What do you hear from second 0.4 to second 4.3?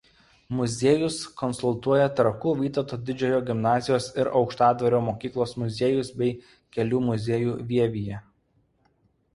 Muziejus konsultuoja Trakų Vytauto Didžiojo gimnazijos